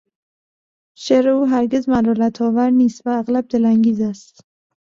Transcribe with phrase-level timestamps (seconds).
[1.03, 4.39] شعر او هرگز ملالت آور نیست و اغلب دلانگیز است.